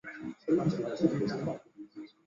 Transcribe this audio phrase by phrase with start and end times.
[0.43, 1.57] 前身是高雄市实验国乐
[1.93, 2.07] 团。